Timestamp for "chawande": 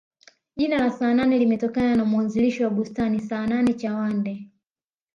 3.73-4.47